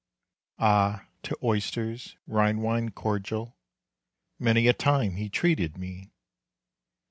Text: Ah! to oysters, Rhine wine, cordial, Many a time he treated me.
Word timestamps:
Ah! 0.57 1.05
to 1.21 1.37
oysters, 1.43 2.17
Rhine 2.25 2.61
wine, 2.63 2.89
cordial, 2.89 3.55
Many 4.39 4.65
a 4.67 4.73
time 4.73 5.17
he 5.17 5.29
treated 5.29 5.77
me. 5.77 6.11